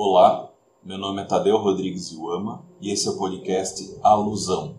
[0.00, 0.48] Olá,
[0.84, 4.76] meu nome é Tadeu Rodrigues Iuama e esse é o podcast Alusão.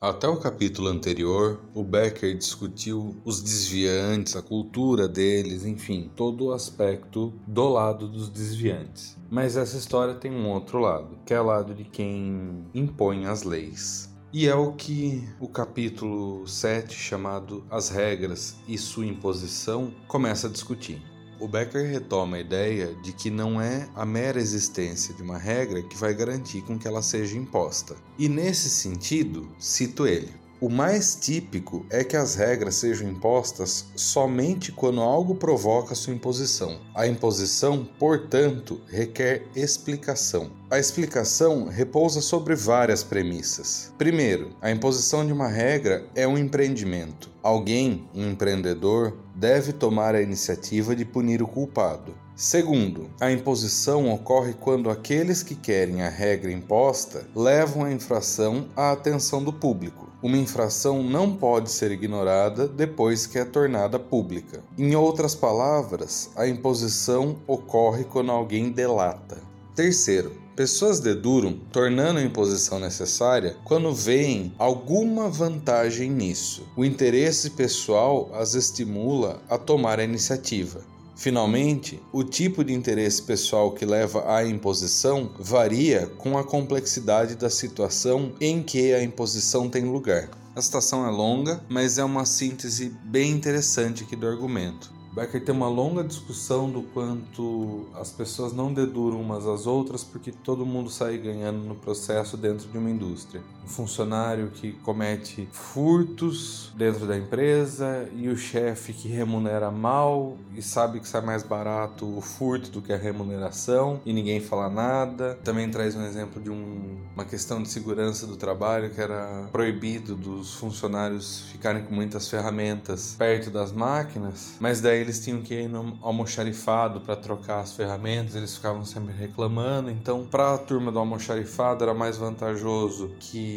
[0.00, 6.52] Até o capítulo anterior, o Becker discutiu os desviantes, a cultura deles, enfim, todo o
[6.54, 9.14] aspecto do lado dos desviantes.
[9.30, 13.42] Mas essa história tem um outro lado, que é o lado de quem impõe as
[13.42, 14.10] leis.
[14.32, 20.50] E é o que o capítulo 7, chamado As Regras e Sua Imposição, começa a
[20.50, 21.13] discutir.
[21.40, 25.82] O Becker retoma a ideia de que não é a mera existência de uma regra
[25.82, 27.96] que vai garantir com que ela seja imposta.
[28.16, 30.32] E nesse sentido, cito ele:
[30.64, 36.80] o mais típico é que as regras sejam impostas somente quando algo provoca sua imposição.
[36.94, 40.50] A imposição, portanto, requer explicação.
[40.70, 43.92] A explicação repousa sobre várias premissas.
[43.98, 47.28] Primeiro, a imposição de uma regra é um empreendimento.
[47.42, 52.14] Alguém, um empreendedor, deve tomar a iniciativa de punir o culpado.
[52.36, 58.90] Segundo, a imposição ocorre quando aqueles que querem a regra imposta levam a infração à
[58.90, 60.08] atenção do público.
[60.20, 64.64] Uma infração não pode ser ignorada depois que é tornada pública.
[64.76, 69.38] Em outras palavras, a imposição ocorre quando alguém delata.
[69.76, 76.64] Terceiro, Pessoas deduram, tornando a imposição necessária quando veem alguma vantagem nisso.
[76.76, 80.80] O interesse pessoal as estimula a tomar a iniciativa.
[81.16, 87.48] Finalmente, o tipo de interesse pessoal que leva à imposição varia com a complexidade da
[87.48, 90.28] situação em que a imposição tem lugar.
[90.56, 94.92] A citação é longa, mas é uma síntese bem interessante aqui do argumento.
[95.14, 100.32] Becker tem uma longa discussão do quanto as pessoas não deduram umas às outras porque
[100.32, 103.40] todo mundo sai ganhando no processo dentro de uma indústria.
[103.64, 110.60] Um funcionário que comete furtos dentro da empresa e o chefe que remunera mal e
[110.60, 115.38] sabe que sai mais barato o furto do que a remuneração e ninguém fala nada.
[115.42, 120.14] Também traz um exemplo de um, uma questão de segurança do trabalho que era proibido
[120.14, 125.68] dos funcionários ficarem com muitas ferramentas perto das máquinas, mas daí eles tinham que ir
[125.68, 129.90] no almoxarifado para trocar as ferramentas, eles ficavam sempre reclamando.
[129.90, 133.53] Então, para a turma do almoxarifado era mais vantajoso que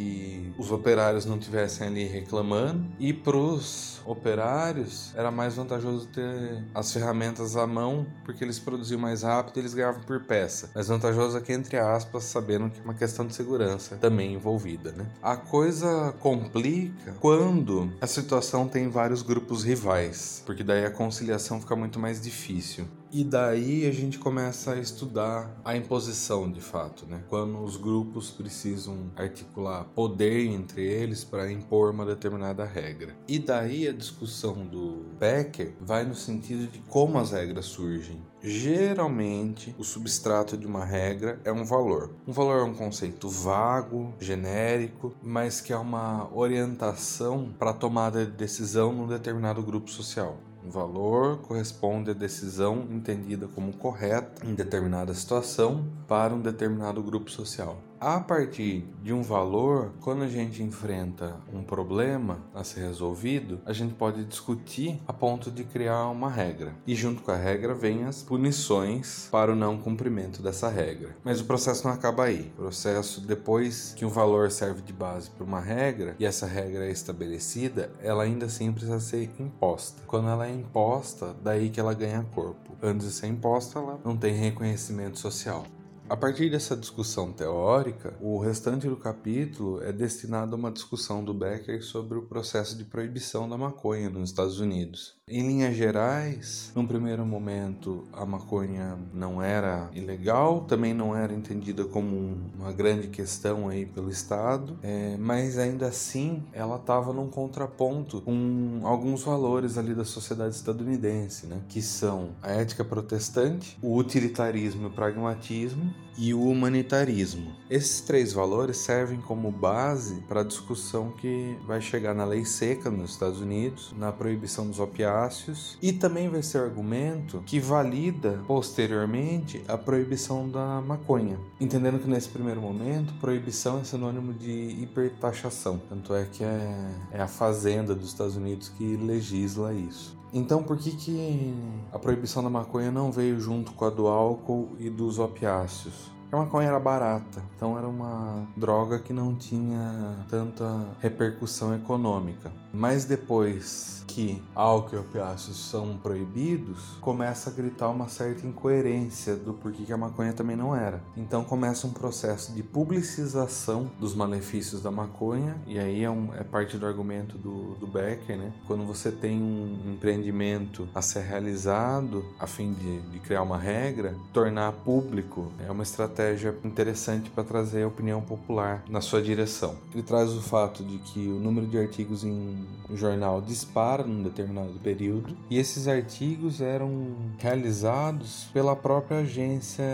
[0.58, 6.91] os operários não tivessem ali reclamando e para os operários era mais vantajoso ter as
[6.91, 10.69] ferramentas à mão porque eles produziam mais rápido e eles ganhavam por peça.
[10.74, 15.06] Mais vantajoso aqui entre aspas, sabendo que é uma questão de segurança também envolvida, né?
[15.22, 21.75] A coisa complica quando a situação tem vários grupos rivais, porque daí a conciliação fica
[21.75, 22.88] muito mais difícil.
[23.12, 27.23] E daí a gente começa a estudar a imposição de fato, né?
[27.29, 33.16] Quando os grupos precisam articular poder entre eles para impor uma determinada regra.
[33.28, 38.22] E daí a discussão do Becker vai no sentido de como as regras surgem.
[38.41, 42.13] Geralmente, o substrato de uma regra é um valor.
[42.28, 48.25] Um valor é um conceito vago, genérico, mas que é uma orientação para a tomada
[48.25, 50.38] de decisão num determinado grupo social.
[50.69, 57.78] Valor corresponde à decisão entendida como correta em determinada situação para um determinado grupo social.
[58.00, 63.74] A partir de um valor, quando a gente enfrenta um problema a ser resolvido, a
[63.74, 66.75] gente pode discutir a ponto de criar uma regra.
[66.86, 71.16] E junto com a regra vem as punições para o não cumprimento dessa regra.
[71.24, 72.52] Mas o processo não acaba aí.
[72.56, 76.86] O processo, depois que um valor serve de base para uma regra e essa regra
[76.86, 80.03] é estabelecida, ela ainda assim precisa ser imposta.
[80.06, 82.78] Quando ela é imposta, daí que ela ganha corpo.
[82.80, 85.66] Antes de ser imposta, ela não tem reconhecimento social.
[86.09, 91.34] A partir dessa discussão teórica, o restante do capítulo é destinado a uma discussão do
[91.34, 95.18] Becker sobre o processo de proibição da maconha nos Estados Unidos.
[95.29, 101.84] Em linhas gerais, num primeiro momento, a maconha não era ilegal, também não era entendida
[101.84, 108.22] como uma grande questão aí pelo Estado, é, mas ainda assim ela estava num contraponto
[108.22, 111.62] com alguns valores ali da sociedade estadunidense, né?
[111.68, 117.54] que são a ética protestante, o utilitarismo e o pragmatismo e o humanitarismo.
[117.69, 122.89] Esses três valores servem como base para a discussão que vai chegar na lei seca
[122.89, 129.62] nos Estados Unidos, na proibição dos opiáceos e também vai ser argumento que valida posteriormente
[129.68, 131.38] a proibição da maconha.
[131.60, 134.50] Entendendo que nesse primeiro momento, proibição é sinônimo de
[134.81, 140.18] hipertaxação, tanto é que é, é a fazenda dos Estados Unidos que legisla isso.
[140.33, 141.54] Então, por que, que
[141.92, 145.87] a proibição da maconha não veio junto com a do álcool e dos opiáceos?
[145.88, 146.17] Joseph.
[146.31, 152.51] A maconha era barata, então era uma droga que não tinha tanta repercussão econômica.
[152.74, 159.53] Mas depois que álcool e opiáceos são proibidos, começa a gritar uma certa incoerência do
[159.53, 161.01] porquê que a maconha também não era.
[161.15, 166.44] Então começa um processo de publicização dos malefícios da maconha, e aí é, um, é
[166.44, 168.51] parte do argumento do, do Becker, né?
[168.65, 174.15] Quando você tem um empreendimento a ser realizado a fim de, de criar uma regra,
[174.33, 176.17] tornar público é uma estratégia
[176.64, 179.75] interessante para trazer a opinião popular na sua direção.
[179.94, 184.74] Ele traz o fato de que o número de artigos em jornal dispara num determinado
[184.84, 189.86] período e esses artigos eram realizados pela própria agência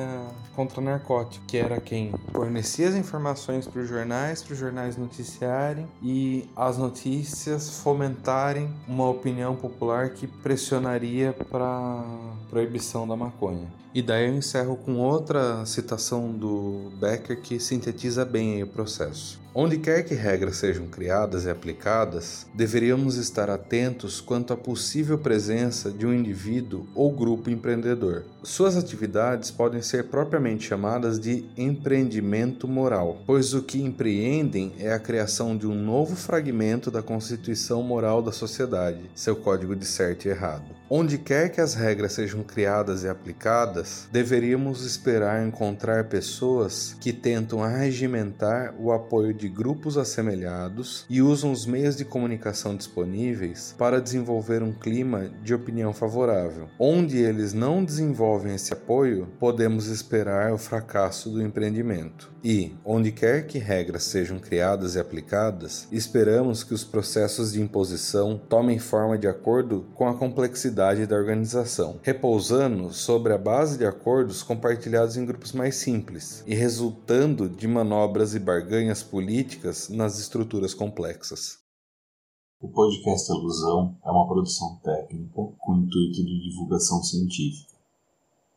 [0.56, 5.88] contra narcótico, que era quem fornecia as informações para os jornais, para os jornais noticiarem
[6.02, 12.04] e as notícias fomentarem uma opinião popular que pressionaria para
[12.50, 13.68] proibição da maconha.
[13.94, 19.42] E daí eu encerro com outra citação do Becker que sintetiza bem o processo.
[19.56, 25.92] Onde quer que regras sejam criadas e aplicadas, deveríamos estar atentos quanto à possível presença
[25.92, 28.24] de um indivíduo ou grupo empreendedor.
[28.45, 35.00] Suas atividades podem ser propriamente chamadas de empreendimento moral, pois o que empreendem é a
[35.00, 40.30] criação de um novo fragmento da constituição moral da sociedade, seu código de certo e
[40.30, 40.66] errado.
[40.90, 47.63] Onde quer que as regras sejam criadas e aplicadas, deveríamos esperar encontrar pessoas que tentam
[47.63, 54.62] arregimentar o apoio de grupos assemelhados e usam os meios de comunicação disponíveis para desenvolver
[54.62, 56.68] um clima de opinião favorável.
[56.78, 62.31] Onde eles não desenvolvem esse apoio, podemos esperar o fracasso do empreendimento.
[62.44, 68.38] E, onde quer que regras sejam criadas e aplicadas, esperamos que os processos de imposição
[68.38, 74.44] tomem forma de acordo com a complexidade da organização, repousando sobre a base de acordos
[74.44, 81.63] compartilhados em grupos mais simples e resultando de manobras e barganhas políticas nas estruturas complexas.
[82.63, 87.73] O podcast Alusão é uma produção técnica com intuito de divulgação científica.